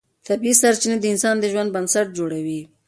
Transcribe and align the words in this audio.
طبیعي 0.27 0.55
سرچینې 0.61 0.97
د 0.99 1.05
انسان 1.13 1.35
د 1.39 1.45
ژوند 1.51 1.73
بنسټ 1.75 2.07
جوړوي 2.17 2.59